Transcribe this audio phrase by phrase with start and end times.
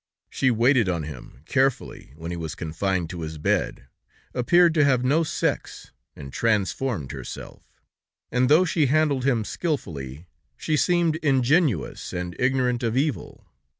[0.31, 3.85] She waited on him carefully when he was confined to his bed,
[4.33, 7.61] appeared to have no sex, and transformed herself;
[8.31, 10.25] and though she handled him skillfully,
[10.57, 13.45] she seemed ingenuous and ignorant of evil.